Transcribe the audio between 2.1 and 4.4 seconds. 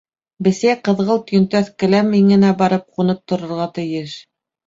иңенә барып ҡунып торорға тейеш!